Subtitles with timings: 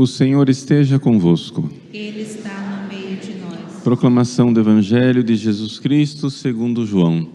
[0.00, 1.68] O Senhor esteja convosco.
[1.92, 3.82] Ele está no meio de nós.
[3.82, 7.28] Proclamação do Evangelho de Jesus Cristo segundo João.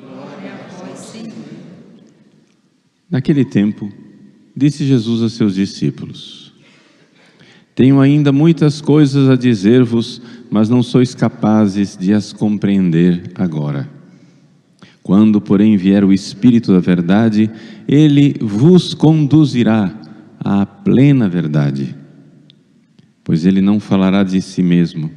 [0.00, 1.32] Glória a vós, Senhor.
[3.10, 3.92] Naquele tempo,
[4.56, 6.52] disse Jesus a seus discípulos:
[7.74, 13.90] Tenho ainda muitas coisas a dizer-vos, mas não sois capazes de as compreender agora.
[15.02, 17.50] Quando, porém, vier o Espírito da Verdade,
[17.88, 19.92] ele vos conduzirá
[20.38, 22.03] à plena verdade.
[23.24, 25.10] Pois ele não falará de si mesmo,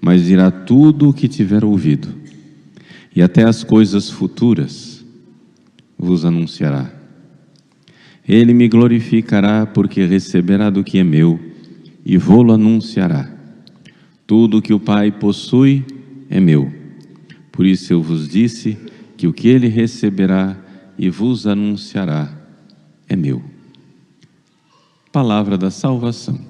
[0.00, 2.08] mas dirá tudo o que tiver ouvido,
[3.14, 5.04] e até as coisas futuras
[5.98, 6.90] vos anunciará.
[8.26, 11.38] Ele me glorificará, porque receberá do que é meu
[12.04, 13.28] e vô-lo anunciará.
[14.26, 15.84] Tudo o que o Pai possui
[16.30, 16.72] é meu.
[17.50, 18.78] Por isso eu vos disse
[19.16, 20.56] que o que ele receberá
[20.96, 22.32] e vos anunciará
[23.08, 23.42] é meu.
[25.12, 26.49] Palavra da salvação.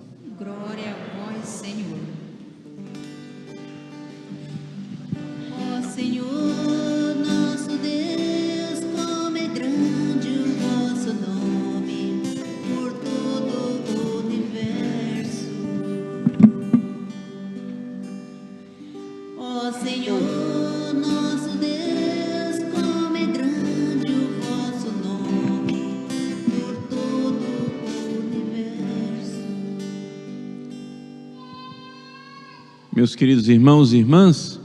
[33.01, 34.61] Meus queridos irmãos e irmãs,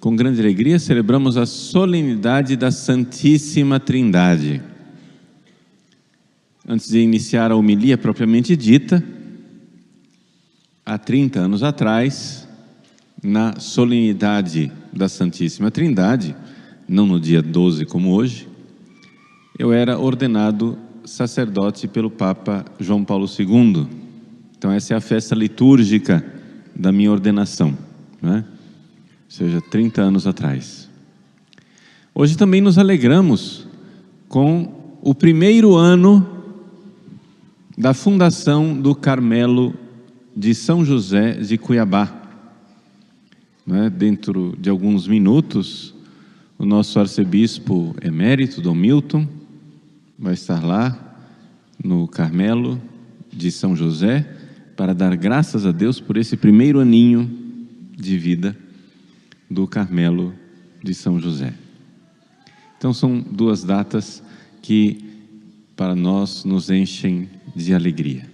[0.00, 4.62] com grande alegria celebramos a solenidade da Santíssima Trindade.
[6.66, 9.04] Antes de iniciar a homilia propriamente dita,
[10.86, 12.48] há 30 anos atrás,
[13.22, 16.34] na solenidade da Santíssima Trindade,
[16.88, 18.48] não no dia 12 como hoje,
[19.58, 23.86] eu era ordenado sacerdote pelo Papa João Paulo II.
[24.56, 26.35] Então, essa é a festa litúrgica
[26.78, 27.76] da minha ordenação,
[28.20, 28.44] né?
[28.46, 30.88] ou seja, 30 anos atrás.
[32.14, 33.66] Hoje também nos alegramos
[34.28, 36.26] com o primeiro ano
[37.76, 39.74] da fundação do Carmelo
[40.36, 42.12] de São José de Cuiabá.
[43.66, 43.90] Né?
[43.90, 45.94] Dentro de alguns minutos,
[46.58, 49.26] o nosso arcebispo emérito, Dom Milton,
[50.18, 50.98] vai estar lá
[51.82, 52.80] no Carmelo
[53.32, 54.35] de São José
[54.76, 57.28] para dar graças a Deus por esse primeiro aninho
[57.96, 58.56] de vida
[59.50, 60.34] do Carmelo
[60.82, 61.54] de São José.
[62.76, 64.22] Então são duas datas
[64.60, 65.02] que
[65.74, 68.30] para nós nos enchem de alegria.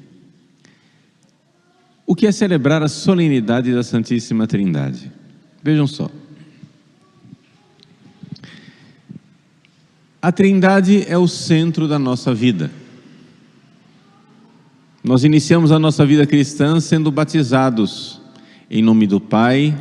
[2.05, 5.11] O que é celebrar a solenidade da Santíssima Trindade?
[5.63, 6.11] Vejam só.
[10.21, 12.71] A Trindade é o centro da nossa vida.
[15.05, 18.21] Nós iniciamos a nossa vida cristã sendo batizados
[18.71, 19.77] em nome do Pai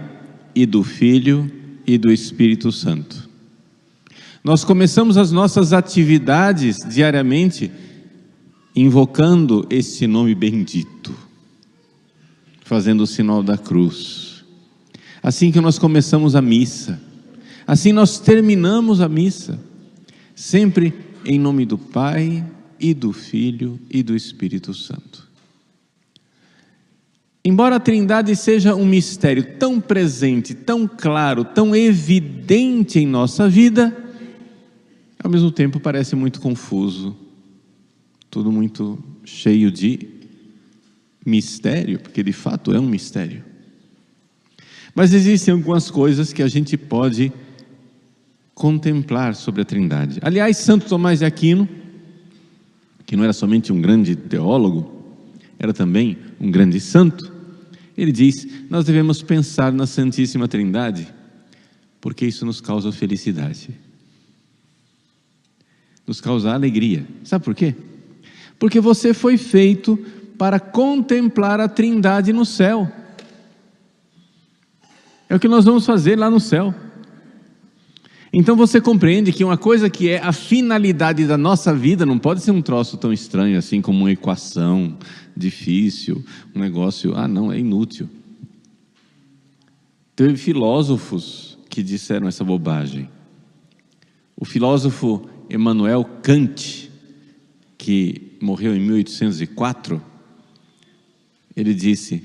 [0.56, 1.50] e do Filho
[1.86, 3.30] e do Espírito Santo.
[4.44, 7.72] Nós começamos as nossas atividades diariamente
[8.76, 11.14] invocando esse nome bendito,
[12.64, 14.44] fazendo o sinal da cruz.
[15.22, 17.00] Assim que nós começamos a missa,
[17.68, 19.60] assim nós terminamos a missa,
[20.34, 20.92] sempre
[21.24, 22.44] em nome do Pai
[22.82, 25.30] e do Filho e do Espírito Santo.
[27.46, 33.96] Embora a Trindade seja um mistério tão presente, tão claro, tão evidente em nossa vida,
[35.24, 37.16] ao mesmo tempo parece muito confuso,
[38.30, 40.08] tudo muito cheio de
[41.26, 43.44] mistério, porque de fato é um mistério.
[44.94, 47.32] Mas existem algumas coisas que a gente pode
[48.54, 50.20] contemplar sobre a Trindade.
[50.22, 51.68] Aliás, Santo Tomás de Aquino,
[53.12, 54.90] que não era somente um grande teólogo,
[55.60, 57.30] era também um grande santo,
[57.98, 61.14] ele diz: Nós devemos pensar na Santíssima Trindade,
[62.00, 63.70] porque isso nos causa felicidade,
[66.08, 67.06] nos causa alegria.
[67.26, 67.76] Sabe por quê?
[68.58, 69.98] Porque você foi feito
[70.38, 72.90] para contemplar a Trindade no céu.
[75.28, 76.74] É o que nós vamos fazer lá no céu.
[78.34, 82.42] Então você compreende que uma coisa que é a finalidade da nossa vida não pode
[82.42, 84.98] ser um troço tão estranho assim como uma equação
[85.36, 86.24] difícil,
[86.56, 88.10] um negócio, ah, não, é inútil.
[90.16, 93.10] Teve filósofos que disseram essa bobagem.
[94.38, 96.90] O filósofo Emmanuel Kant,
[97.78, 100.02] que morreu em 1804,
[101.56, 102.24] ele disse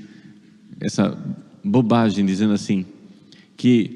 [0.81, 1.19] essa
[1.65, 2.87] bobagem, dizendo assim:
[3.57, 3.96] que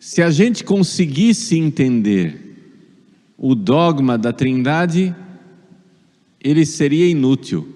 [0.00, 2.56] se a gente conseguisse entender
[3.36, 5.14] o dogma da Trindade,
[6.42, 7.68] ele seria inútil.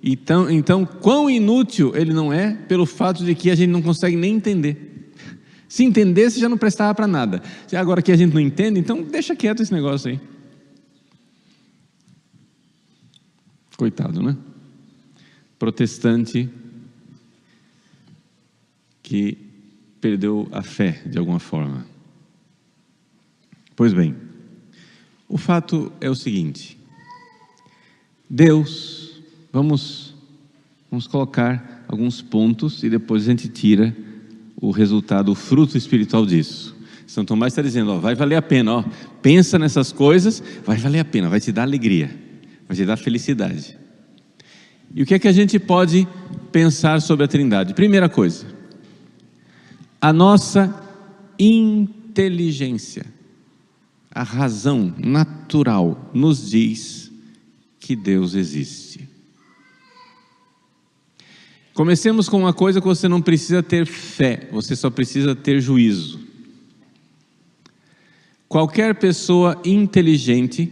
[0.00, 4.16] Então, então, quão inútil ele não é pelo fato de que a gente não consegue
[4.16, 5.12] nem entender.
[5.68, 7.42] Se entendesse, já não prestava para nada.
[7.72, 10.20] Agora que a gente não entende, então deixa quieto esse negócio aí.
[13.76, 14.36] Coitado, né?
[15.58, 16.48] Protestante
[19.02, 19.51] que
[20.02, 21.86] perdeu a fé de alguma forma.
[23.76, 24.16] Pois bem,
[25.28, 26.76] o fato é o seguinte:
[28.28, 29.22] Deus,
[29.52, 30.14] vamos,
[30.90, 33.96] vamos colocar alguns pontos e depois a gente tira
[34.56, 36.76] o resultado, o fruto espiritual disso.
[37.06, 38.84] São Tomás está dizendo: ó, vai valer a pena, ó,
[39.22, 42.10] pensa nessas coisas, vai valer a pena, vai te dar alegria,
[42.66, 43.78] vai te dar felicidade.
[44.94, 46.08] E o que é que a gente pode
[46.50, 47.72] pensar sobre a Trindade?
[47.72, 48.44] Primeira coisa,
[50.02, 50.74] a nossa
[51.38, 53.06] inteligência,
[54.10, 57.12] a razão natural nos diz
[57.78, 59.08] que Deus existe.
[61.72, 66.18] Comecemos com uma coisa que você não precisa ter fé, você só precisa ter juízo.
[68.48, 70.70] Qualquer pessoa inteligente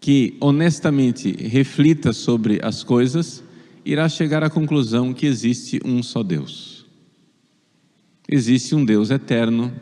[0.00, 3.42] que honestamente reflita sobre as coisas
[3.84, 6.83] irá chegar à conclusão que existe um só Deus.
[8.28, 9.72] Existe um Deus eterno,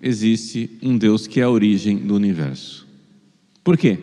[0.00, 2.86] existe um Deus que é a origem do universo.
[3.62, 3.98] Por quê?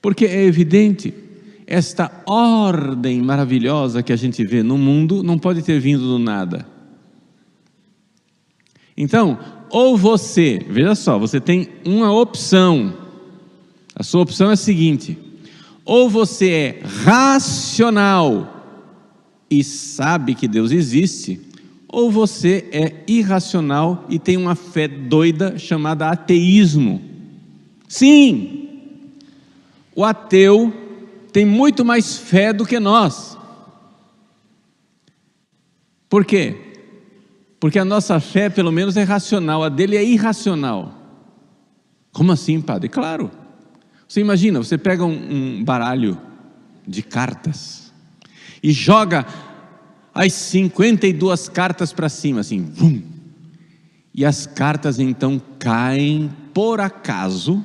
[0.00, 1.12] Porque é evidente,
[1.66, 6.66] esta ordem maravilhosa que a gente vê no mundo não pode ter vindo do nada.
[8.96, 9.38] Então,
[9.70, 12.94] ou você, veja só, você tem uma opção.
[13.94, 15.16] A sua opção é a seguinte:
[15.84, 18.56] ou você é racional
[19.50, 21.40] e sabe que Deus existe,
[21.92, 27.02] ou você é irracional e tem uma fé doida chamada ateísmo.
[27.88, 28.68] Sim,
[29.94, 30.72] o ateu
[31.32, 33.36] tem muito mais fé do que nós.
[36.08, 36.56] Por quê?
[37.58, 40.94] Porque a nossa fé, pelo menos, é racional, a dele é irracional.
[42.12, 42.88] Como assim, padre?
[42.88, 43.30] Claro.
[44.08, 46.18] Você imagina, você pega um, um baralho
[46.86, 47.92] de cartas
[48.62, 49.26] e joga
[50.14, 53.02] as 52 cartas para cima, assim, vum.
[54.12, 57.64] E as cartas então caem por acaso,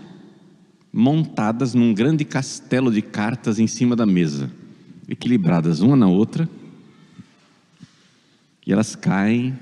[0.94, 4.52] montadas num grande castelo de cartas em cima da mesa,
[5.10, 6.48] equilibradas uma na outra,
[8.66, 9.58] e elas caem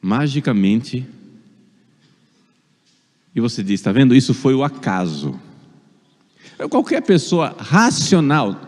[0.00, 1.06] magicamente.
[3.34, 4.14] E você diz: está vendo?
[4.14, 5.38] Isso foi o acaso.
[6.70, 8.60] Qualquer pessoa racional,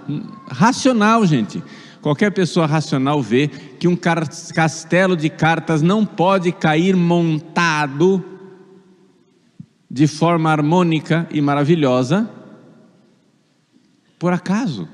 [0.48, 1.60] racional, gente,
[2.00, 8.24] qualquer pessoa racional vê que um castelo de cartas não pode cair montado
[9.90, 12.30] de forma harmônica e maravilhosa
[14.18, 14.88] por acaso.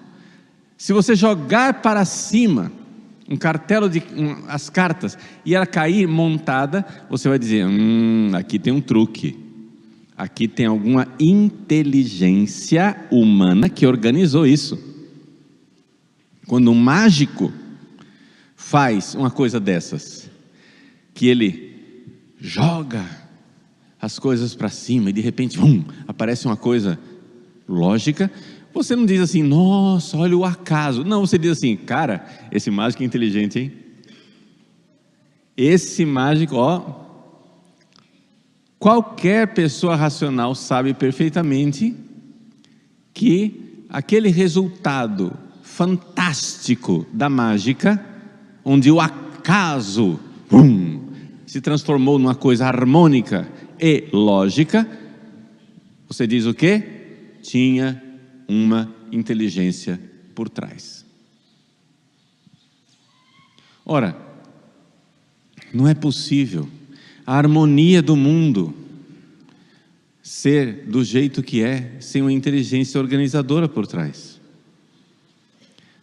[0.79, 2.73] Se você jogar para cima
[3.29, 8.59] um cartelo de um, as cartas e ela cair montada, você vai dizer: hum, aqui
[8.59, 9.45] tem um truque.
[10.17, 14.86] Aqui tem alguma inteligência humana que organizou isso.
[16.47, 17.53] Quando um mágico
[18.55, 20.31] faz uma coisa dessas,
[21.13, 21.75] que ele
[22.39, 23.05] joga
[24.01, 26.99] as coisas para cima e de repente, vum, aparece uma coisa
[27.69, 28.31] lógica,
[28.73, 31.03] você não diz assim, nossa, olha o acaso.
[31.03, 33.73] Não, você diz assim, cara, esse mágico é inteligente, hein?
[35.57, 37.07] Esse mágico, ó,
[38.79, 41.97] qualquer pessoa racional sabe perfeitamente
[43.15, 45.33] que aquele resultado
[45.77, 48.03] fantástico da mágica,
[48.65, 50.19] onde o acaso
[50.49, 51.07] pum,
[51.45, 53.47] se transformou numa coisa harmônica
[53.79, 54.89] e lógica,
[56.09, 56.83] você diz o que?
[57.43, 58.03] Tinha
[58.49, 60.01] uma inteligência
[60.35, 61.05] por trás.
[63.85, 64.17] Ora,
[65.75, 66.67] não é possível
[67.27, 68.75] a harmonia do mundo
[70.23, 74.36] ser do jeito que é, sem uma inteligência organizadora por trás.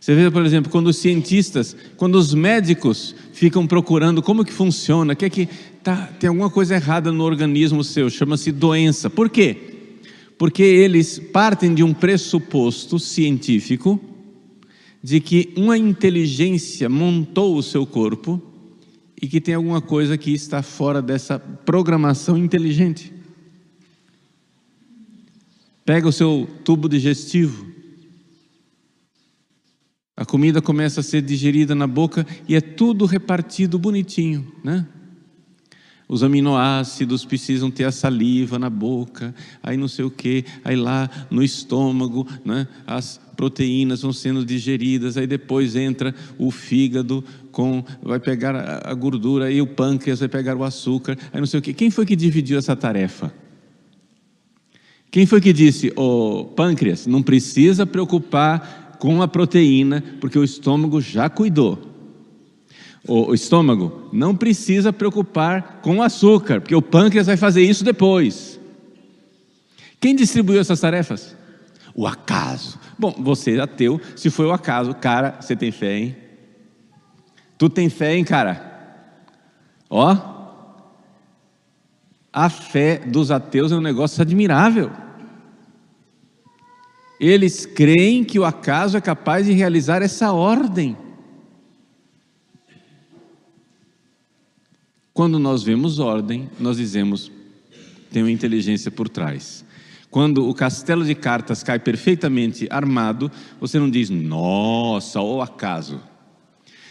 [0.04, 5.16] Você vê, por exemplo, quando os cientistas, quando os médicos ficam procurando como que funciona,
[5.16, 5.48] que é que
[5.82, 9.10] tá, tem alguma coisa errada no organismo seu, chama-se doença.
[9.10, 9.56] Por quê?
[10.38, 13.98] Porque eles partem de um pressuposto científico
[15.02, 18.42] de que uma inteligência montou o seu corpo
[19.22, 23.14] e que tem alguma coisa que está fora dessa programação inteligente.
[25.86, 27.72] Pega o seu tubo digestivo,
[30.16, 34.86] a comida começa a ser digerida na boca e é tudo repartido bonitinho, né?
[36.08, 41.10] os aminoácidos precisam ter a saliva na boca, aí não sei o que, aí lá
[41.32, 48.20] no estômago, né, as proteínas vão sendo digeridas, aí depois entra o fígado com, vai
[48.20, 51.74] pegar a, gordura, aí o pâncreas vai pegar o açúcar, aí não sei o que.
[51.74, 53.34] Quem foi que dividiu essa tarefa?
[55.10, 61.02] Quem foi que disse, ô pâncreas, não precisa preocupar com a proteína, porque o estômago
[61.02, 61.78] já cuidou.
[63.06, 68.58] O, estômago não precisa preocupar com o açúcar, porque o pâncreas vai fazer isso depois.
[70.00, 71.36] Quem distribuiu essas tarefas?
[71.94, 72.80] O acaso.
[72.98, 76.16] Bom, você é ateu, se foi o acaso, cara, você tem fé, hein?
[77.58, 79.04] Tu tem fé, hein, cara?
[79.90, 80.16] Ó,
[82.32, 85.03] a fé dos ateus é um negócio admirável.
[87.26, 90.98] Eles creem que o acaso é capaz de realizar essa ordem.
[95.14, 97.32] Quando nós vemos ordem, nós dizemos,
[98.12, 99.64] tem uma inteligência por trás.
[100.12, 106.02] Quando o castelo de cartas cai perfeitamente armado, você não diz, nossa, ou acaso.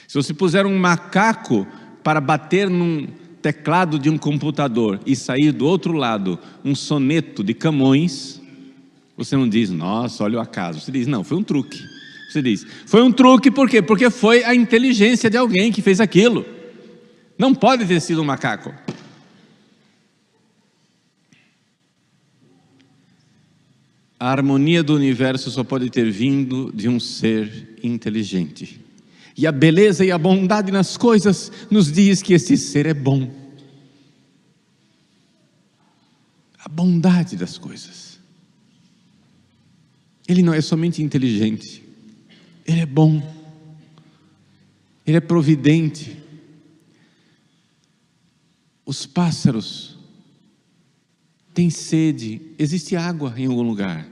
[0.08, 1.66] Se você puser um macaco
[2.02, 3.06] para bater num
[3.42, 8.40] teclado de um computador e sair do outro lado um soneto de Camões,
[9.24, 10.80] você não diz, nossa, olha o acaso.
[10.80, 11.78] Você diz, não, foi um truque.
[12.30, 13.82] Você diz, foi um truque por quê?
[13.82, 16.46] Porque foi a inteligência de alguém que fez aquilo.
[17.38, 18.72] Não pode ter sido um macaco.
[24.18, 28.80] A harmonia do universo só pode ter vindo de um ser inteligente.
[29.36, 33.30] E a beleza e a bondade nas coisas nos diz que esse ser é bom.
[36.64, 38.11] A bondade das coisas.
[40.26, 41.82] Ele não é somente inteligente,
[42.66, 43.22] ele é bom,
[45.06, 46.16] ele é providente.
[48.84, 49.98] Os pássaros
[51.54, 54.06] têm sede, existe água em algum lugar,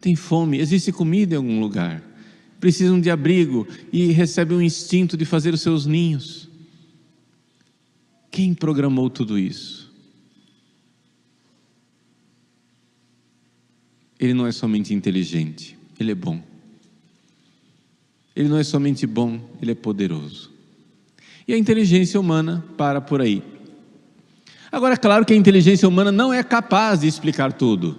[0.00, 2.02] tem fome, existe comida em algum lugar,
[2.60, 6.48] precisam de abrigo e recebem um instinto de fazer os seus ninhos.
[8.30, 9.83] Quem programou tudo isso?
[14.18, 16.40] Ele não é somente inteligente, ele é bom.
[18.34, 20.50] Ele não é somente bom, ele é poderoso.
[21.46, 23.42] E a inteligência humana para por aí.
[24.72, 27.98] Agora, é claro que a inteligência humana não é capaz de explicar tudo.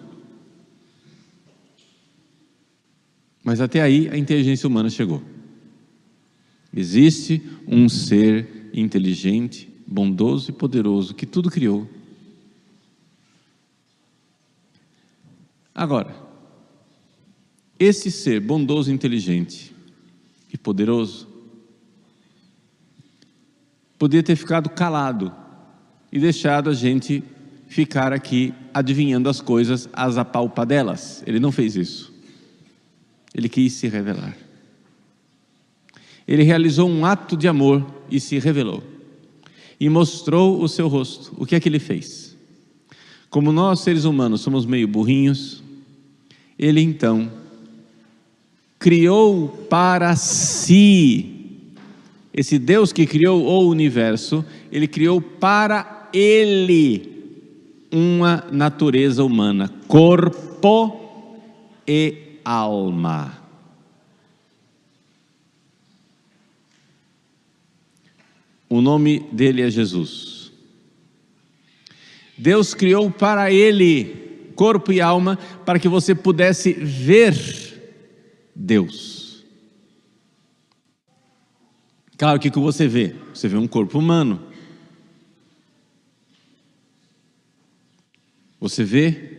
[3.43, 5.23] Mas até aí a inteligência humana chegou.
[6.75, 11.87] Existe um ser inteligente, bondoso e poderoso que tudo criou.
[15.75, 16.15] Agora,
[17.77, 19.75] esse ser bondoso, inteligente
[20.51, 21.27] e poderoso
[23.99, 25.33] poderia ter ficado calado
[26.09, 27.21] e deixado a gente
[27.67, 31.21] ficar aqui adivinhando as coisas às apalpadelas.
[31.27, 32.13] Ele não fez isso.
[33.33, 34.37] Ele quis se revelar.
[36.25, 38.81] Ele realizou um ato de amor e se revelou.
[39.77, 41.33] E mostrou o seu rosto.
[41.37, 42.24] O que é que ele fez?
[43.35, 45.61] Como nós, seres humanos, somos meio burrinhos,
[46.57, 47.29] ele então
[48.79, 51.65] criou para si.
[52.33, 57.35] Esse Deus que criou o universo, ele criou para ele
[57.91, 60.97] uma natureza humana, corpo
[61.85, 63.37] e alma.
[68.69, 70.44] O nome dele é Jesus.
[72.37, 77.35] Deus criou para ele corpo e alma para que você pudesse ver
[78.55, 79.43] Deus.
[82.17, 83.13] Claro, o que, que você vê?
[83.33, 84.41] Você vê um corpo humano.
[88.59, 89.35] Você vê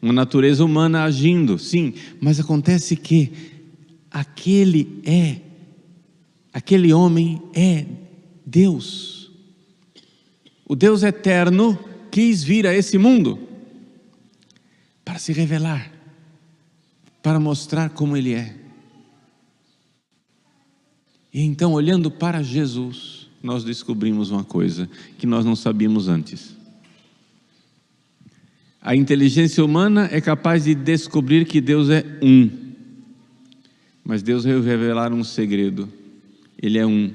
[0.00, 3.32] uma natureza humana agindo, sim, mas acontece que
[4.10, 5.38] aquele é,
[6.52, 7.86] aquele homem é
[8.46, 9.32] Deus.
[10.66, 11.78] O Deus eterno
[12.18, 13.38] quis vir a esse mundo
[15.04, 15.88] para se revelar,
[17.22, 18.56] para mostrar como Ele é.
[21.32, 26.56] E então, olhando para Jesus, nós descobrimos uma coisa que nós não sabíamos antes.
[28.82, 32.50] A inteligência humana é capaz de descobrir que Deus é um,
[34.02, 35.88] mas Deus veio revelar um segredo:
[36.60, 37.14] Ele é um,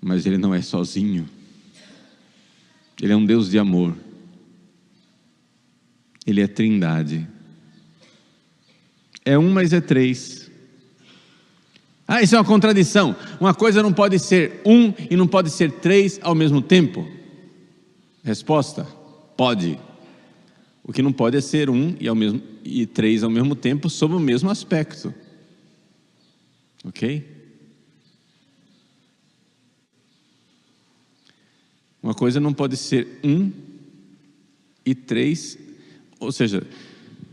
[0.00, 1.28] mas Ele não é sozinho.
[3.00, 3.96] Ele é um Deus de amor.
[6.26, 7.26] Ele é trindade.
[9.24, 10.50] É um, mas é três.
[12.06, 13.14] Ah, isso é uma contradição.
[13.40, 17.08] Uma coisa não pode ser um e não pode ser três ao mesmo tempo.
[18.22, 18.84] Resposta:
[19.36, 19.78] pode.
[20.82, 23.88] O que não pode é ser um e, ao mesmo, e três ao mesmo tempo
[23.88, 25.14] sob o mesmo aspecto.
[26.84, 27.39] Ok?
[32.10, 33.52] Uma coisa não pode ser um
[34.84, 35.56] e três,
[36.18, 36.66] ou seja,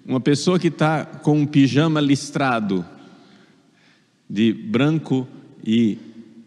[0.05, 2.85] uma pessoa que está com um pijama listrado
[4.29, 5.27] de branco
[5.65, 5.97] e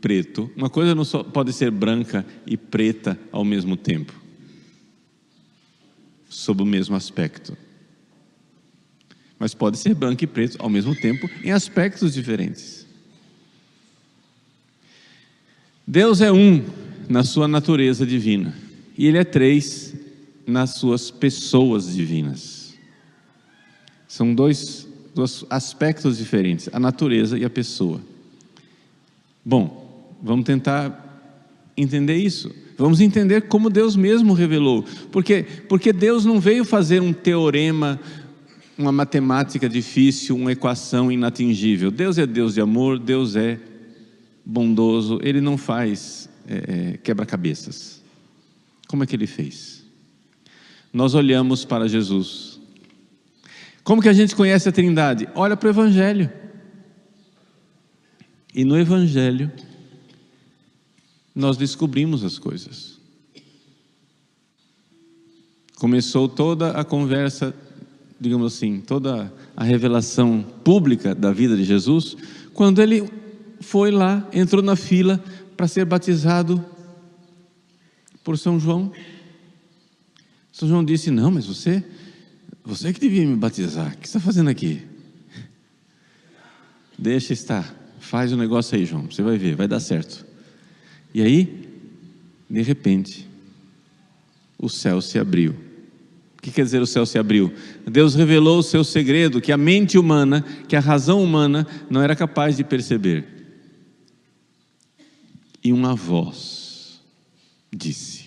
[0.00, 4.14] preto, uma coisa não só pode ser branca e preta ao mesmo tempo,
[6.28, 7.58] sob o mesmo aspecto.
[9.40, 12.86] Mas pode ser branco e preto ao mesmo tempo em aspectos diferentes.
[15.84, 16.64] Deus é um
[17.10, 18.54] na sua natureza divina
[18.96, 19.94] e Ele é três
[20.46, 22.74] nas suas pessoas divinas.
[24.06, 28.00] São dois, dois aspectos diferentes, a natureza e a pessoa.
[29.44, 31.32] Bom, vamos tentar
[31.76, 32.54] entender isso.
[32.76, 34.84] Vamos entender como Deus mesmo revelou.
[35.10, 38.00] Porque, porque Deus não veio fazer um teorema,
[38.76, 41.90] uma matemática difícil, uma equação inatingível.
[41.90, 43.58] Deus é Deus de amor, Deus é
[44.44, 48.02] bondoso, Ele não faz é, quebra-cabeças.
[48.88, 49.84] Como é que Ele fez?
[50.92, 52.60] Nós olhamos para Jesus.
[53.84, 55.28] Como que a gente conhece a Trindade?
[55.34, 56.30] Olha para o Evangelho.
[58.54, 59.50] E no Evangelho,
[61.34, 62.98] nós descobrimos as coisas.
[65.76, 67.54] Começou toda a conversa,
[68.20, 72.16] digamos assim, toda a revelação pública da vida de Jesus,
[72.52, 73.08] quando ele
[73.60, 75.22] foi lá, entrou na fila
[75.60, 76.64] para ser batizado
[78.24, 78.90] por São João.
[80.50, 81.84] São João disse: Não, mas você,
[82.64, 84.80] você que devia me batizar, o que está fazendo aqui?
[86.98, 90.24] Deixa estar, faz o negócio aí, João, você vai ver, vai dar certo.
[91.12, 91.68] E aí,
[92.48, 93.28] de repente,
[94.58, 95.54] o céu se abriu.
[96.38, 97.52] O que quer dizer o céu se abriu?
[97.86, 102.16] Deus revelou o seu segredo que a mente humana, que a razão humana não era
[102.16, 103.39] capaz de perceber.
[105.62, 107.00] E uma voz
[107.72, 108.26] disse: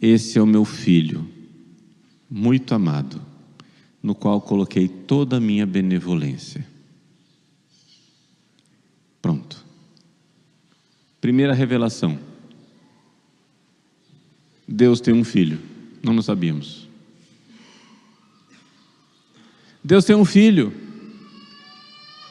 [0.00, 1.28] Esse é o meu filho,
[2.30, 3.20] muito amado,
[4.02, 6.66] no qual coloquei toda a minha benevolência.
[9.20, 9.64] Pronto.
[11.20, 12.18] Primeira revelação.
[14.66, 15.60] Deus tem um filho.
[16.02, 16.88] Não nos sabíamos.
[19.82, 20.72] Deus tem um filho.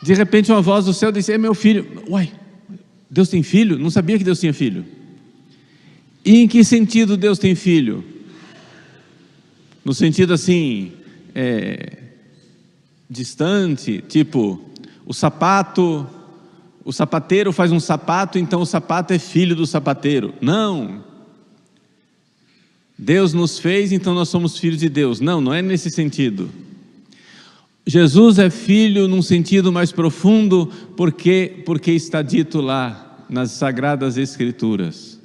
[0.01, 2.03] De repente, uma voz do céu disse: É meu filho.
[2.09, 2.31] Uai,
[3.09, 3.77] Deus tem filho?
[3.77, 4.85] Não sabia que Deus tinha filho.
[6.23, 8.03] E em que sentido Deus tem filho?
[9.83, 10.91] No sentido assim,
[11.33, 11.97] é,
[13.09, 14.61] distante, tipo,
[15.05, 16.05] o sapato,
[16.83, 20.33] o sapateiro faz um sapato, então o sapato é filho do sapateiro.
[20.39, 21.03] Não.
[22.97, 25.19] Deus nos fez, então nós somos filhos de Deus.
[25.19, 26.49] Não, não é nesse sentido.
[27.89, 35.19] Jesus é filho num sentido mais profundo, porque porque está dito lá nas sagradas escrituras.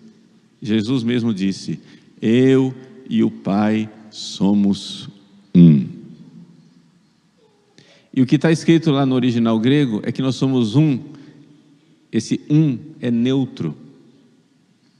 [0.62, 1.78] Jesus mesmo disse:
[2.22, 2.74] "Eu
[3.06, 5.10] e o Pai somos
[5.54, 5.86] um".
[8.14, 10.98] E o que está escrito lá no original grego é que nós somos um.
[12.10, 13.76] Esse um é neutro.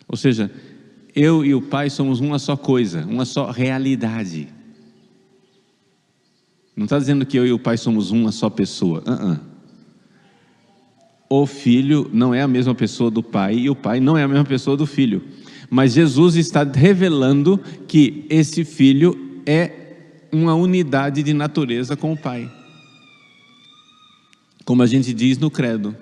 [0.07, 0.51] Ou seja,
[1.17, 4.49] eu e o Pai somos uma só coisa, uma só realidade.
[6.77, 9.01] Não está dizendo que eu e o Pai somos uma só pessoa.
[9.07, 9.41] Uh -uh.
[11.29, 14.29] O Filho não é a mesma pessoa do Pai e o Pai não é a
[14.29, 15.23] mesma pessoa do Filho.
[15.71, 17.59] Mas Jesus está revelando
[17.89, 19.85] que esse Filho é
[20.31, 22.51] uma unidade de natureza com o Pai.
[24.65, 25.97] Como a gente diz no Credo.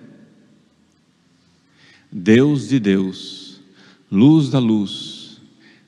[2.11, 3.61] Deus de Deus,
[4.11, 5.41] luz da luz,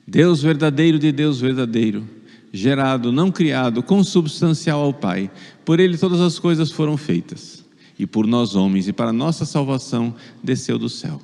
[0.07, 2.07] Deus verdadeiro de Deus verdadeiro,
[2.55, 5.29] gerado, não criado, consubstancial ao Pai.
[5.63, 7.63] Por ele todas as coisas foram feitas,
[7.99, 11.21] e por nós homens, e para nossa salvação, desceu do céu.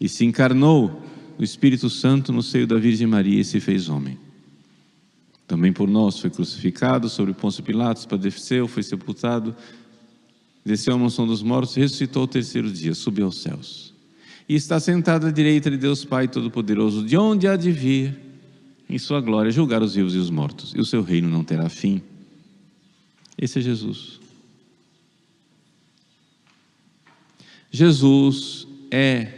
[0.00, 1.02] E se encarnou
[1.38, 4.18] o Espírito Santo no seio da Virgem Maria e se fez homem.
[5.46, 9.54] Também por nós foi crucificado sobre Pôncio Pilatos, padeceu, foi sepultado,
[10.64, 13.94] desceu à mansão dos mortos, ressuscitou ao terceiro dia, subiu aos céus
[14.48, 18.16] e está sentado à direita de Deus Pai Todo-Poderoso, de onde há de vir,
[18.88, 21.68] em sua glória, julgar os vivos e os mortos, e o seu reino não terá
[21.68, 22.00] fim.
[23.36, 24.20] Esse é Jesus.
[27.70, 29.32] Jesus é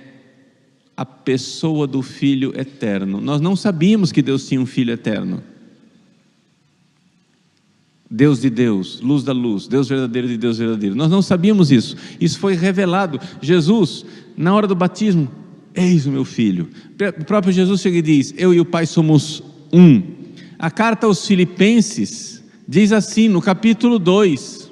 [0.97, 3.21] a pessoa do Filho eterno.
[3.21, 5.43] Nós não sabíamos que Deus tinha um Filho eterno.
[8.11, 10.95] Deus de Deus, luz da luz, Deus verdadeiro de Deus verdadeiro.
[10.95, 11.97] Nós não sabíamos isso.
[12.21, 13.21] Isso foi revelado.
[13.43, 14.05] Jesus,
[14.37, 15.31] na hora do batismo,
[15.75, 16.71] Eis o meu filho.
[17.21, 20.03] O próprio Jesus chega e diz: Eu e o Pai somos um.
[20.59, 24.71] A carta aos Filipenses diz assim, no capítulo 2: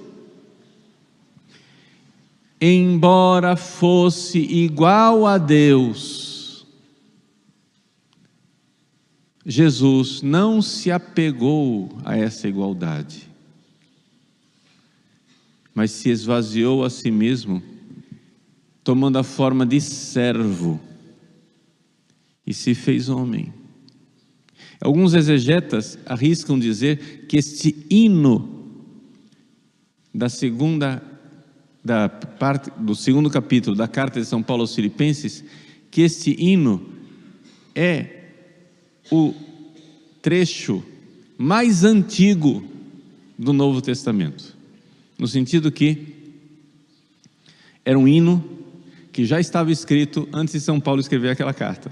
[2.60, 6.66] Embora fosse igual a Deus,
[9.44, 13.28] Jesus não se apegou a essa igualdade,
[15.72, 17.62] mas se esvaziou a si mesmo,
[18.86, 20.78] tomando a forma de servo
[22.46, 23.52] e se fez homem.
[24.80, 28.48] Alguns exegetas arriscam dizer que este hino
[30.14, 31.02] da segunda
[31.84, 35.42] da parte do segundo capítulo da carta de São Paulo aos Filipenses,
[35.90, 36.80] que este hino
[37.74, 38.30] é
[39.10, 39.34] o
[40.22, 40.80] trecho
[41.36, 42.62] mais antigo
[43.36, 44.56] do Novo Testamento,
[45.18, 46.14] no sentido que
[47.84, 48.55] era um hino
[49.16, 51.90] que já estava escrito antes de São Paulo escrever aquela carta.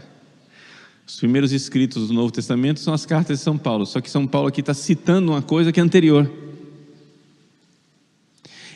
[1.06, 4.26] Os primeiros escritos do Novo Testamento são as cartas de São Paulo, só que São
[4.26, 6.30] Paulo aqui está citando uma coisa que é anterior.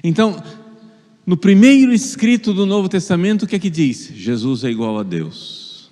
[0.02, 0.42] Então,
[1.26, 4.10] no primeiro escrito do Novo Testamento, o que é que diz?
[4.14, 5.90] Jesus é igual a Deus.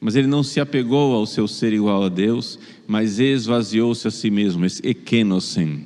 [0.00, 2.58] Mas ele não se apegou ao seu ser igual a Deus,
[2.88, 5.84] mas esvaziou-se a si mesmo, ekenosen,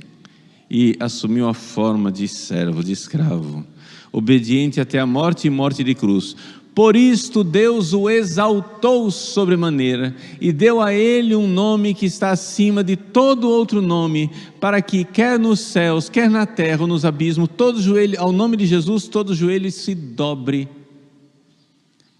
[0.71, 3.67] e assumiu a forma de servo, de escravo,
[4.15, 6.37] obediente até a morte e morte de cruz.
[6.73, 12.83] Por isto Deus o exaltou sobremaneira e deu a ele um nome que está acima
[12.83, 17.49] de todo outro nome, para que quer nos céus, quer na terra ou nos abismos,
[17.57, 20.69] todo joelho, ao nome de Jesus, todo joelho se dobre,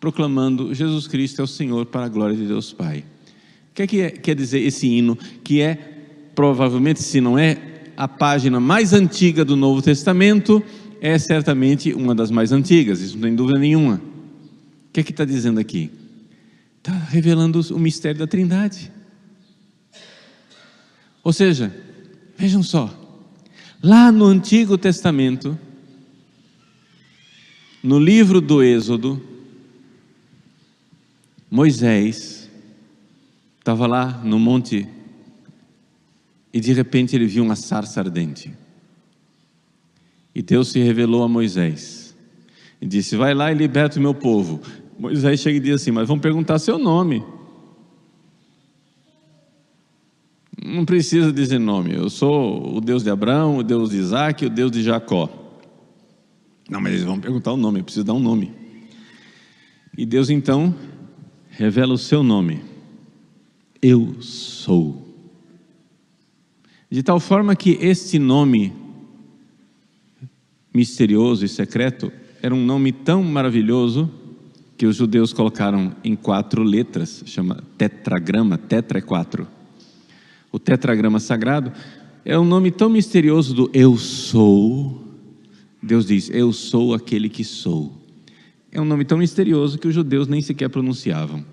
[0.01, 3.05] proclamando Jesus Cristo é o Senhor para a glória de Deus Pai.
[3.71, 5.75] O que, é que é, quer dizer esse hino, que é
[6.35, 7.59] provavelmente, se não é
[7.97, 10.63] a página mais antiga do Novo Testamento,
[11.01, 13.97] é certamente uma das mais antigas, isso não tem dúvida nenhuma.
[13.97, 15.91] O que é que está dizendo aqui?
[16.79, 18.93] Está revelando o mistério da Trindade.
[21.23, 21.75] Ou seja,
[22.37, 22.93] vejam só,
[23.83, 25.59] lá no Antigo Testamento,
[27.83, 29.23] no livro do Êxodo,
[31.51, 32.51] Moisés
[33.59, 34.89] estava lá no monte
[36.53, 38.53] e de repente ele viu uma sarça ardente.
[40.35, 42.17] E Deus se revelou a Moisés
[42.81, 44.61] e disse: Vai lá e liberta o meu povo.
[44.99, 47.25] Moisés chega e diz assim: Mas vão perguntar seu nome.
[50.65, 51.95] Não precisa dizer nome.
[51.95, 55.29] Eu sou o Deus de Abraão, o Deus de Isaac, o Deus de Jacó.
[56.69, 58.53] Não, mas eles vão perguntar o nome, eu preciso dar um nome.
[59.97, 60.75] E Deus então
[61.51, 62.61] revela o seu nome.
[63.81, 65.03] Eu sou.
[66.91, 68.73] De tal forma que este nome
[70.75, 74.11] misterioso e secreto era um nome tão maravilhoso
[74.77, 79.47] que os judeus colocaram em quatro letras, chama tetragrama, tetra é quatro.
[80.51, 81.73] O tetragrama sagrado
[82.25, 85.03] é um nome tão misterioso do eu sou.
[85.83, 87.93] Deus diz: Eu sou aquele que sou.
[88.73, 91.45] É um nome tão misterioso que os judeus nem sequer pronunciavam.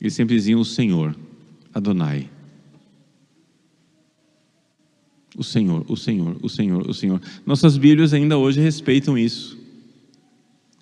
[0.00, 1.16] Eles sempre diziam o Senhor,
[1.72, 2.28] Adonai.
[5.38, 7.22] O Senhor, o Senhor, o Senhor, o Senhor.
[7.46, 9.56] Nossas Bíblias ainda hoje respeitam isso.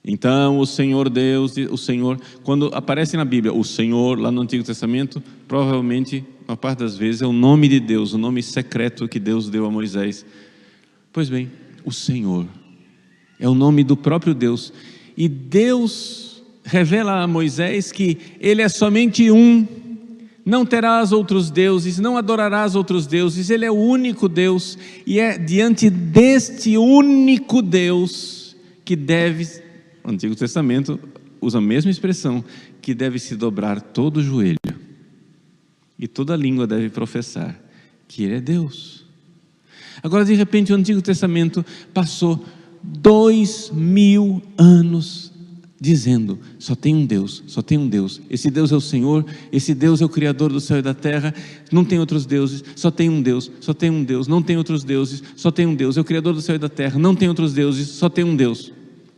[0.03, 4.64] Então, o Senhor Deus, o Senhor, quando aparece na Bíblia o Senhor, lá no Antigo
[4.64, 9.21] Testamento, provavelmente, uma parte das vezes, é o nome de Deus, o nome secreto que
[9.21, 10.25] Deus deu a Moisés.
[11.12, 11.51] Pois bem,
[11.85, 12.47] o Senhor
[13.38, 14.73] é o nome do próprio Deus.
[15.16, 19.66] E Deus revela a Moisés que Ele é somente um,
[20.47, 25.37] não terás outros deuses, não adorarás outros deuses, Ele é o único Deus, e é
[25.37, 29.67] diante deste único Deus que deve
[30.07, 31.01] o Antigo Testamento
[31.41, 32.45] usa a mesma expressão,
[32.81, 34.57] que deve se dobrar todo o joelho
[35.99, 37.61] e toda língua deve professar
[38.07, 39.05] que Ele é Deus.
[40.01, 42.45] Agora, de repente, o Antigo Testamento passou
[42.81, 45.33] dois mil anos
[45.81, 48.21] dizendo: só tem um Deus, só tem um Deus.
[48.31, 51.35] Esse Deus é o Senhor, esse Deus é o Criador do céu e da terra.
[51.71, 54.27] Não tem outros deuses, só tem um Deus, só tem um Deus.
[54.27, 55.97] Não tem outros deuses, só tem um Deus.
[55.97, 56.99] É o Criador do céu e da terra.
[56.99, 58.69] Não tem outros deuses, só tem um Deus.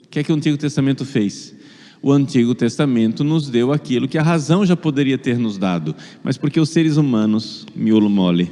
[0.05, 1.55] O que é que o Antigo Testamento fez?
[2.01, 6.37] O Antigo Testamento nos deu aquilo que a razão já poderia ter nos dado, mas
[6.37, 8.51] porque os seres humanos, miolo mole,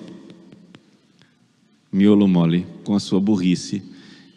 [1.93, 3.83] miolo mole, com a sua burrice,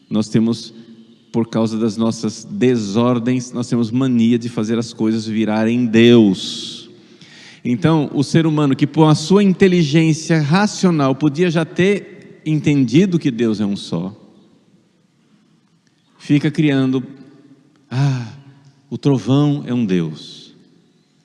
[0.09, 0.73] nós temos,
[1.31, 6.89] por causa das nossas desordens, nós temos mania de fazer as coisas virarem Deus.
[7.63, 13.29] Então, o ser humano que, por a sua inteligência racional, podia já ter entendido que
[13.29, 14.15] Deus é um só,
[16.17, 17.03] fica criando,
[17.91, 18.33] ah,
[18.89, 20.55] O trovão é um Deus.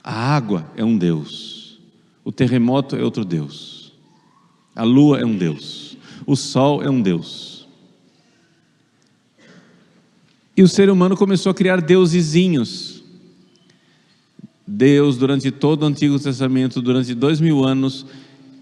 [0.02, 1.80] A água é um Deus.
[2.22, 3.92] O terremoto é outro Deus.
[4.76, 5.96] A lua é um Deus.
[6.26, 7.53] O sol é um Deus.
[10.56, 13.02] E o ser humano começou a criar deusezinhos.
[14.66, 18.06] Deus, durante todo o Antigo Testamento, durante dois mil anos,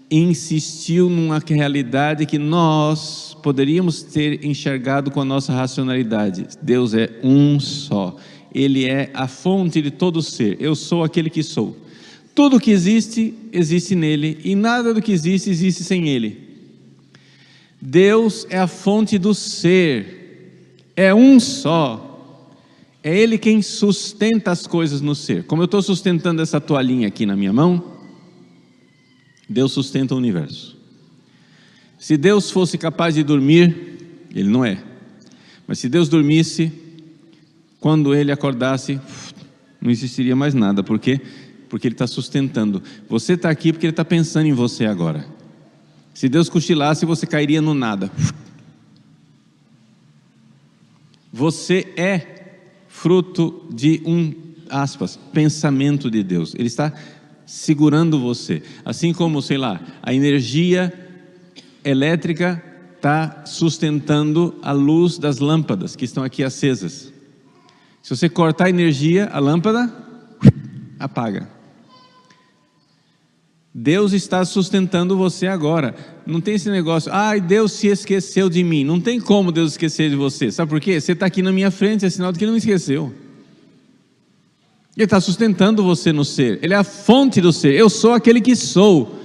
[0.09, 6.47] insistiu numa realidade que nós poderíamos ter enxergado com a nossa racionalidade.
[6.61, 8.15] Deus é um só.
[8.53, 10.57] Ele é a fonte de todo ser.
[10.59, 11.77] Eu sou aquele que sou.
[12.35, 16.41] Tudo que existe, existe nele, e nada do que existe, existe sem ele.
[17.79, 20.22] Deus é a fonte do ser,
[20.95, 22.09] é um só.
[23.03, 25.43] É Ele quem sustenta as coisas no ser.
[25.43, 27.93] Como eu estou sustentando essa toalhinha aqui na minha mão,
[29.49, 30.77] Deus sustenta o universo.
[31.99, 34.81] Se Deus fosse capaz de dormir, Ele não é.
[35.67, 36.71] Mas se Deus dormisse,
[37.79, 38.99] quando Ele acordasse,
[39.81, 40.81] não existiria mais nada.
[40.81, 41.19] Por quê?
[41.67, 42.81] Porque Ele está sustentando.
[43.09, 45.25] Você está aqui porque Ele está pensando em você agora.
[46.13, 48.09] Se Deus cochilasse, você cairia no nada.
[51.33, 52.43] Você é
[52.87, 54.31] fruto de um,
[54.69, 56.53] aspas, pensamento de Deus.
[56.53, 56.93] Ele está
[57.43, 58.61] segurando você.
[58.85, 60.93] Assim como, sei lá, a energia
[61.83, 62.63] elétrica
[62.95, 67.11] está sustentando a luz das lâmpadas que estão aqui acesas.
[68.03, 69.91] Se você cortar a energia, a lâmpada
[70.99, 71.49] apaga.
[73.73, 75.95] Deus está sustentando você agora.
[76.27, 78.83] Não tem esse negócio, ai, Deus se esqueceu de mim.
[78.83, 80.51] Não tem como Deus esquecer de você.
[80.51, 81.01] Sabe por quê?
[81.01, 83.11] Você está aqui na minha frente, é sinal de que ele não esqueceu.
[84.95, 86.59] Ele está sustentando você no ser.
[86.61, 87.73] Ele é a fonte do ser.
[87.73, 89.19] Eu sou aquele que sou.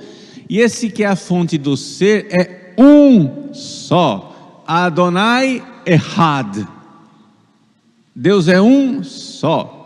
[0.48, 4.64] E esse que é a fonte do ser é um só.
[4.66, 6.66] Adonai Ehad.
[8.16, 9.77] Deus é um só.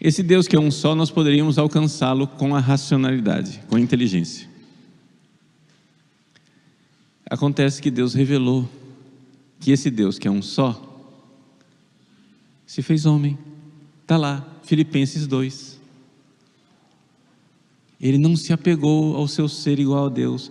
[0.00, 4.48] Esse Deus que é um só, nós poderíamos alcançá-lo com a racionalidade, com a inteligência.
[7.28, 8.68] Acontece que Deus revelou
[9.58, 10.82] que esse Deus que é um só,
[12.66, 13.38] se fez homem.
[14.02, 15.80] Está lá, Filipenses 2.
[18.00, 20.50] Ele não se apegou ao seu ser igual a Deus,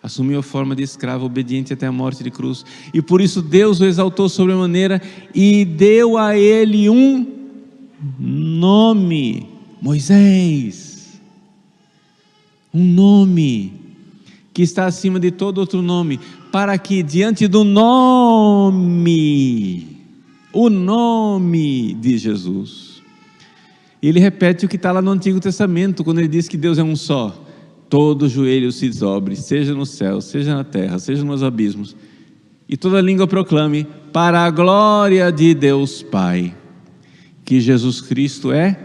[0.00, 3.80] assumiu a forma de escravo, obediente até a morte de cruz, e por isso Deus
[3.80, 5.02] o exaltou sobremaneira
[5.34, 7.41] e deu a ele um
[8.18, 9.48] nome,
[9.80, 11.20] Moisés,
[12.74, 13.74] um nome
[14.52, 16.18] que está acima de todo outro nome,
[16.50, 19.06] para que diante do nome,
[20.52, 23.02] o nome de Jesus,
[24.02, 26.82] ele repete o que está lá no Antigo Testamento, quando ele diz que Deus é
[26.82, 27.46] um só,
[27.88, 31.96] todo joelho se dobre, seja no céu, seja na terra, seja nos abismos,
[32.68, 36.54] e toda língua proclame, para a glória de Deus Pai
[37.52, 38.78] que Jesus Cristo é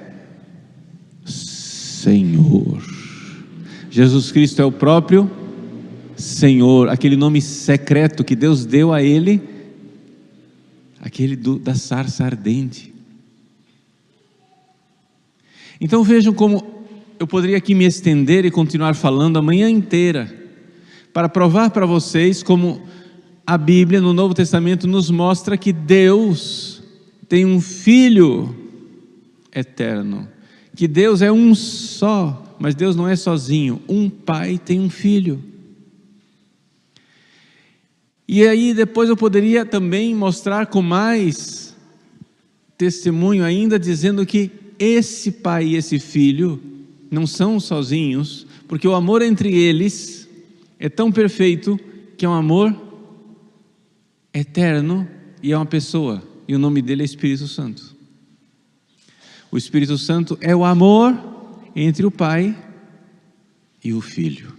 [1.24, 2.84] Senhor.
[3.90, 5.32] Jesus Cristo é o próprio
[6.18, 9.42] Senhor, aquele nome secreto que Deus deu a ele,
[11.00, 12.94] aquele do, da sarça ardente.
[15.80, 16.84] Então vejam como
[17.18, 20.30] eu poderia aqui me estender e continuar falando a manhã inteira,
[21.14, 22.82] para provar para vocês como
[23.46, 26.77] a Bíblia no Novo Testamento nos mostra que Deus
[27.28, 28.56] tem um filho
[29.54, 30.28] eterno.
[30.76, 33.82] Que Deus é um só, mas Deus não é sozinho.
[33.88, 35.44] Um pai tem um filho.
[38.28, 41.76] E aí depois eu poderia também mostrar com mais
[42.78, 46.62] testemunho ainda, dizendo que esse pai e esse filho
[47.10, 50.28] não são sozinhos, porque o amor entre eles
[50.78, 51.80] é tão perfeito
[52.18, 52.76] que é um amor
[54.34, 55.08] eterno
[55.42, 57.96] e é uma pessoa e o nome dele é Espírito Santo.
[59.52, 61.18] O Espírito Santo é o amor
[61.76, 62.58] entre o Pai
[63.84, 64.56] e o Filho.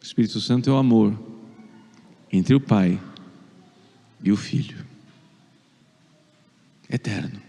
[0.00, 1.18] O Espírito Santo é o amor
[2.32, 3.00] entre o Pai
[4.22, 4.84] e o Filho.
[6.90, 7.40] Eterno.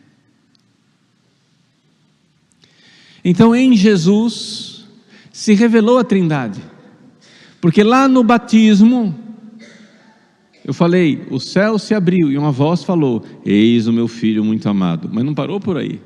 [3.23, 4.86] Então em Jesus
[5.32, 6.62] se revelou a Trindade.
[7.60, 9.17] Porque lá no batismo,
[10.65, 14.67] eu falei, o céu se abriu e uma voz falou: Eis o meu filho muito
[14.69, 15.10] amado.
[15.12, 15.99] Mas não parou por aí.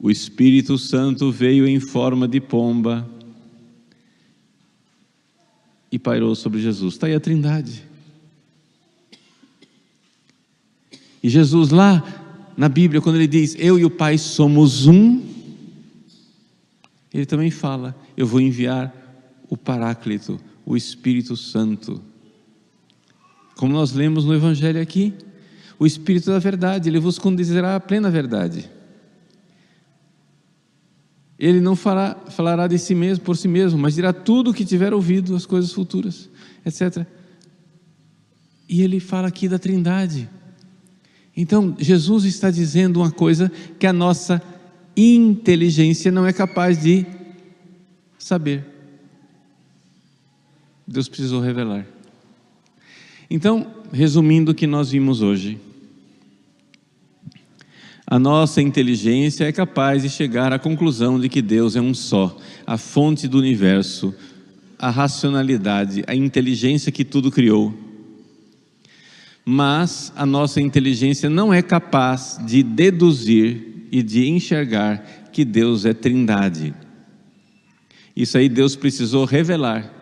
[0.00, 3.06] O Espírito Santo veio em forma de pomba
[5.92, 6.94] e pairou sobre Jesus.
[6.94, 7.84] Está aí a Trindade.
[11.22, 12.02] E Jesus, lá
[12.56, 15.22] na Bíblia, quando ele diz: Eu e o Pai somos um,
[17.12, 18.94] ele também fala: Eu vou enviar
[19.50, 22.07] o Paráclito, o Espírito Santo
[23.58, 25.12] Como nós lemos no Evangelho aqui,
[25.80, 28.70] o Espírito da Verdade, ele vos conduzirá à plena verdade.
[31.36, 34.64] Ele não fará, falará de si mesmo, por si mesmo, mas dirá tudo o que
[34.64, 36.30] tiver ouvido, as coisas futuras,
[36.64, 37.04] etc.
[38.68, 40.30] E ele fala aqui da Trindade.
[41.36, 44.40] Então, Jesus está dizendo uma coisa que a nossa
[44.96, 47.04] inteligência não é capaz de
[48.20, 48.64] saber.
[50.86, 51.97] Deus precisou revelar.
[53.30, 55.58] Então, resumindo o que nós vimos hoje,
[58.06, 62.38] a nossa inteligência é capaz de chegar à conclusão de que Deus é um só,
[62.66, 64.14] a fonte do universo,
[64.78, 67.74] a racionalidade, a inteligência que tudo criou.
[69.44, 75.92] Mas a nossa inteligência não é capaz de deduzir e de enxergar que Deus é
[75.92, 76.74] Trindade.
[78.16, 79.97] Isso aí Deus precisou revelar.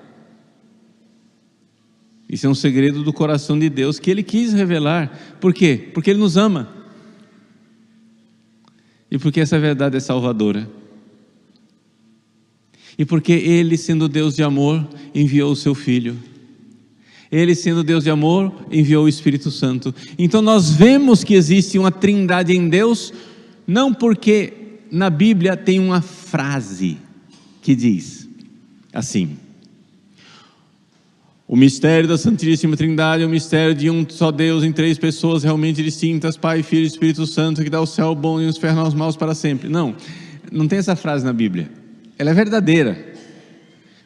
[2.29, 5.37] Isso é um segredo do coração de Deus que Ele quis revelar.
[5.41, 5.91] Por quê?
[5.95, 6.69] Porque Ele nos ama.
[9.11, 10.69] E porque essa verdade é salvadora.
[12.99, 16.17] E porque Ele, sendo Deus de amor, enviou o seu Filho.
[17.31, 19.95] Ele, sendo Deus de amor, enviou o Espírito Santo.
[20.19, 23.13] Então nós vemos que existe uma trindade em Deus,
[23.67, 24.53] não porque
[24.91, 26.99] na Bíblia tem uma frase
[27.63, 28.29] que diz
[28.93, 29.37] assim:
[31.49, 35.45] o mistério da Santíssima Trindade é o mistério de um só Deus em três pessoas
[35.45, 38.81] realmente distintas, Pai, Filho e Espírito Santo, que dá o céu bom e o inferno
[38.81, 39.69] aos maus para sempre.
[39.69, 39.95] Não,
[40.51, 41.71] não tem essa frase na Bíblia.
[42.19, 43.15] Ela é verdadeira.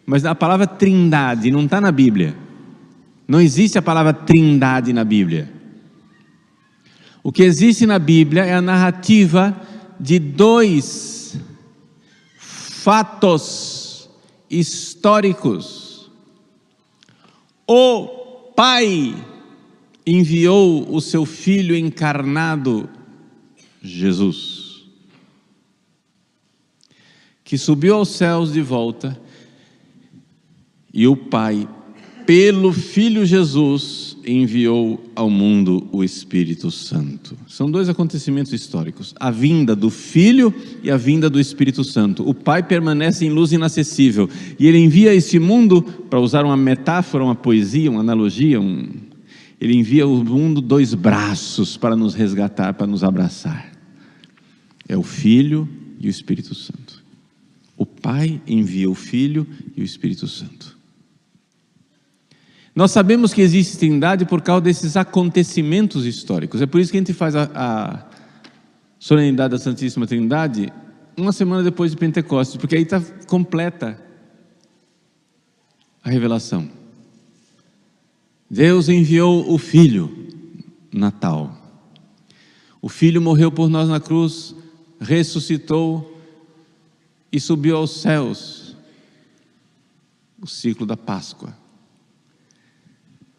[0.05, 2.35] Mas a palavra trindade não está na Bíblia.
[3.27, 5.49] Não existe a palavra trindade na Bíblia.
[7.23, 9.59] O que existe na Bíblia é a narrativa
[9.99, 11.39] de dois
[12.37, 14.11] fatos
[14.51, 15.90] históricos.
[17.73, 18.09] O
[18.57, 19.15] Pai
[20.05, 22.91] enviou o seu Filho encarnado,
[23.81, 24.87] Jesus,
[27.45, 29.17] que subiu aos céus de volta,
[30.93, 31.69] e o Pai,
[32.27, 37.37] pelo Filho Jesus, enviou ao mundo o Espírito Santo.
[37.49, 42.29] São dois acontecimentos históricos: a vinda do Filho e a vinda do Espírito Santo.
[42.29, 44.29] O Pai permanece em luz inacessível
[44.59, 48.89] e ele envia este mundo, para usar uma metáfora, uma poesia, uma analogia, um...
[49.61, 53.71] ele envia ao mundo dois braços para nos resgatar, para nos abraçar.
[54.89, 55.69] É o Filho
[56.01, 57.01] e o Espírito Santo.
[57.77, 60.60] O Pai envia o Filho e o Espírito Santo.
[62.75, 66.63] Nós sabemos que existe trindade por causa desses acontecimentos históricos.
[66.63, 68.07] É por isso que a gente faz a, a
[68.99, 70.73] solenidade da Santíssima Trindade
[71.17, 74.01] uma semana depois de Pentecostes, porque aí está completa
[76.03, 76.71] a revelação.
[78.49, 80.29] Deus enviou o Filho,
[80.93, 81.57] Natal.
[82.81, 84.55] O Filho morreu por nós na cruz,
[84.99, 86.19] ressuscitou
[87.31, 88.77] e subiu aos céus.
[90.41, 91.60] O ciclo da Páscoa.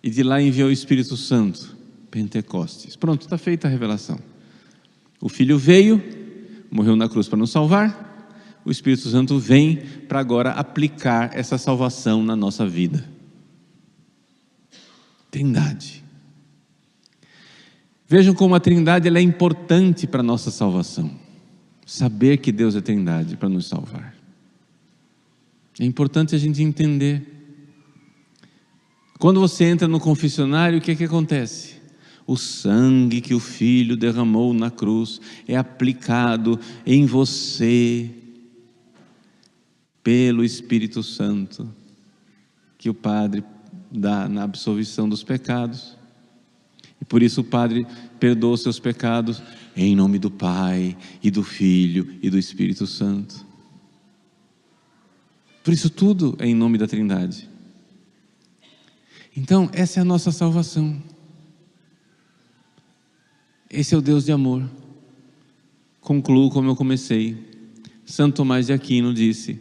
[0.03, 1.75] E de lá enviou o Espírito Santo,
[2.09, 2.95] Pentecostes.
[2.95, 4.19] Pronto, está feita a revelação.
[5.21, 6.01] O Filho veio,
[6.71, 8.09] morreu na cruz para nos salvar.
[8.65, 13.07] O Espírito Santo vem para agora aplicar essa salvação na nossa vida.
[15.29, 16.03] Trindade.
[18.07, 21.11] Vejam como a Trindade é importante para a nossa salvação.
[21.85, 24.15] Saber que Deus é Trindade para nos salvar.
[25.79, 27.40] É importante a gente entender.
[29.21, 31.75] Quando você entra no confessionário, o que, é que acontece?
[32.25, 38.09] O sangue que o Filho derramou na cruz é aplicado em você
[40.01, 41.71] pelo Espírito Santo,
[42.79, 43.43] que o Padre
[43.91, 45.95] dá na absolvição dos pecados.
[46.99, 47.85] E por isso o Padre
[48.19, 49.39] perdoa os seus pecados
[49.77, 53.45] em nome do Pai e do Filho e do Espírito Santo.
[55.63, 57.50] Por isso tudo é em nome da Trindade.
[59.35, 61.01] Então, essa é a nossa salvação.
[63.69, 64.69] Esse é o Deus de amor.
[66.01, 67.37] Concluo como eu comecei.
[68.05, 69.57] Santo Tomás de Aquino disse: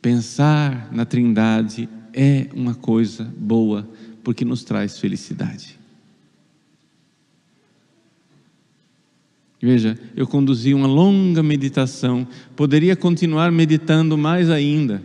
[0.00, 3.86] pensar na Trindade é uma coisa boa,
[4.24, 5.78] porque nos traz felicidade.
[9.60, 15.00] Veja, eu conduzi uma longa meditação, poderia continuar meditando mais ainda.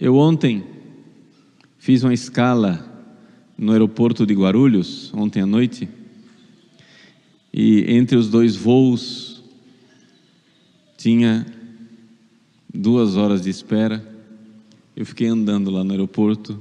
[0.00, 0.64] Eu ontem
[1.76, 2.88] fiz uma escala
[3.58, 5.86] no aeroporto de Guarulhos, ontem à noite,
[7.52, 9.44] e entre os dois voos
[10.96, 11.44] tinha
[12.72, 14.08] duas horas de espera,
[14.96, 16.60] Eu fiquei andando lá no aeroporto.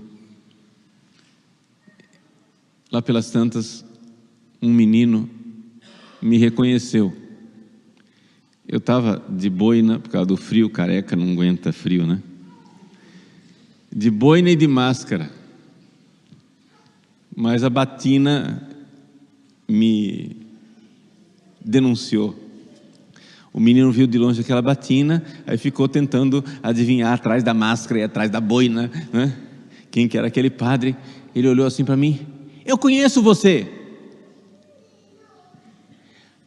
[2.92, 3.84] Lá pelas tantas,
[4.62, 5.30] um menino
[6.22, 7.14] me reconheceu.
[8.68, 12.22] Eu estava de boina, por causa do frio, careca não aguenta frio, né?
[13.92, 15.32] De boina e de máscara.
[17.36, 18.68] Mas a batina
[19.68, 20.36] me
[21.64, 22.36] denunciou.
[23.52, 28.04] O menino viu de longe aquela batina, aí ficou tentando adivinhar atrás da máscara e
[28.04, 29.36] atrás da boina, né?
[29.90, 30.96] Quem que era aquele padre?
[31.36, 32.20] Ele olhou assim para mim:
[32.66, 33.68] Eu conheço você.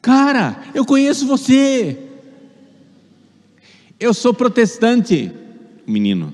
[0.01, 1.99] Cara, eu conheço você.
[3.99, 5.30] Eu sou protestante.
[5.86, 6.32] Menino,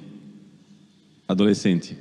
[1.28, 1.96] adolescente.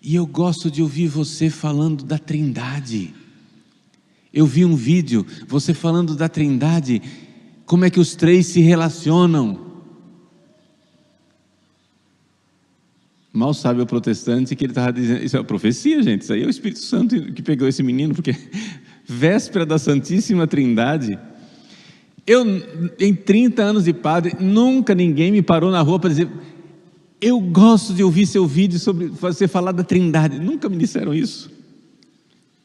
[0.00, 3.12] E eu gosto de ouvir você falando da Trindade.
[4.32, 7.02] Eu vi um vídeo, você falando da Trindade,
[7.64, 9.66] como é que os três se relacionam.
[13.32, 16.46] Mal sabe o protestante que ele estava dizendo, isso é profecia, gente, isso aí é
[16.46, 18.34] o Espírito Santo que pegou esse menino, porque
[19.04, 21.18] véspera da Santíssima Trindade.
[22.26, 22.44] Eu,
[22.98, 26.28] em 30 anos de padre, nunca ninguém me parou na rua para dizer,
[27.20, 30.40] eu gosto de ouvir seu vídeo sobre você falar da Trindade.
[30.40, 31.50] Nunca me disseram isso.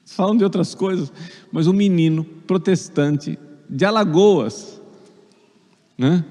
[0.05, 1.11] Falam de outras coisas,
[1.51, 3.37] mas um menino protestante
[3.69, 4.81] de Alagoas,
[5.97, 6.25] né?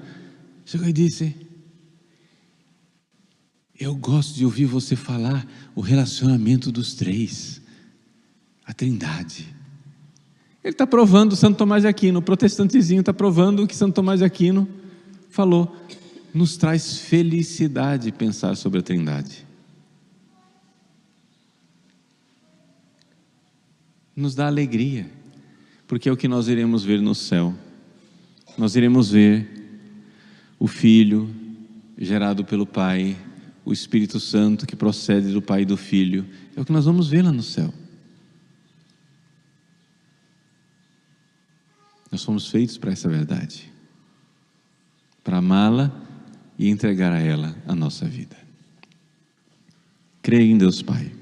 [0.65, 1.35] Chegou e disse:
[3.79, 7.59] Eu gosto de ouvir você falar o relacionamento dos três,
[8.63, 9.60] a Trindade.
[10.63, 14.19] Ele está provando Santo Tomás de Aquino, o protestantezinho está provando o que Santo Tomás
[14.19, 14.67] de Aquino
[15.29, 15.75] falou
[16.33, 19.45] nos traz felicidade pensar sobre a Trindade.
[24.15, 25.09] Nos dá alegria,
[25.87, 27.53] porque é o que nós iremos ver no céu.
[28.57, 29.49] Nós iremos ver
[30.59, 31.29] o Filho
[31.97, 33.17] gerado pelo Pai,
[33.65, 36.25] o Espírito Santo que procede do Pai e do Filho.
[36.55, 37.73] É o que nós vamos ver lá no céu.
[42.11, 43.71] Nós somos feitos para essa verdade,
[45.23, 45.89] para amá-la
[46.59, 48.35] e entregar a ela a nossa vida.
[50.21, 51.20] Creia em Deus Pai.